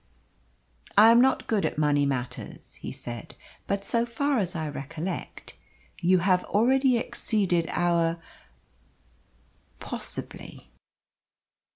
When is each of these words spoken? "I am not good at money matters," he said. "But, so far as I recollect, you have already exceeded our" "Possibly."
"I 0.97 1.11
am 1.11 1.21
not 1.21 1.45
good 1.45 1.63
at 1.63 1.77
money 1.77 2.07
matters," 2.07 2.73
he 2.73 2.91
said. 2.91 3.35
"But, 3.67 3.85
so 3.85 4.03
far 4.03 4.39
as 4.39 4.55
I 4.55 4.67
recollect, 4.67 5.53
you 6.01 6.17
have 6.17 6.43
already 6.45 6.97
exceeded 6.97 7.69
our" 7.69 8.19
"Possibly." 9.79 10.71